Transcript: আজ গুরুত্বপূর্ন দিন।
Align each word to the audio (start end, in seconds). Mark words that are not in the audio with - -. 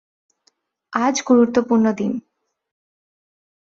আজ 0.93 1.15
গুরুত্বপূর্ন 1.27 1.85
দিন। 1.91 2.11